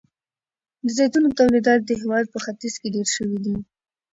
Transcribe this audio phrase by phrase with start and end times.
[0.85, 3.55] د زیتونو تولیدات د هیواد په ختیځ کې ډیر شوي دي.